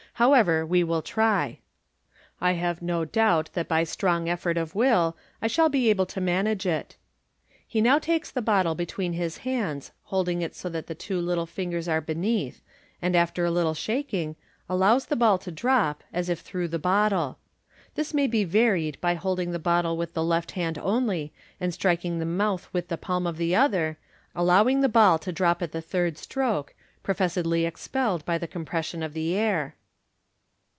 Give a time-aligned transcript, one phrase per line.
[0.17, 1.57] H >wever, we will try.
[1.57, 1.57] J
[2.41, 2.59] 43° MODERN MAGIC.
[2.61, 6.21] have no doubt that by a strong effort of will I shall be able to
[6.21, 6.95] manage it."
[7.67, 11.49] He now takes the bottle between his hands, holding it so that the two little
[11.57, 12.61] ringers are beneath,
[13.01, 14.35] and after a little shaking,
[14.69, 17.37] allows the ball to drop, as if through the botile.
[17.95, 22.19] This may be varied by holding the bottle with the left hand only, and striking
[22.19, 23.97] the mouth with the palm of the other,
[24.35, 29.01] allowing the ball to drop at the thirJ stroke, pro fessedly expelled by the compression
[29.01, 29.73] of the air.